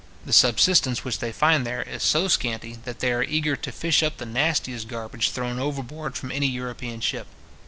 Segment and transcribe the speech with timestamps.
[0.25, 4.01] The subsistence which they find there is so scanty, that they are eager to fish
[4.01, 7.27] up the nastiest garbage thrown overboard from any European ship.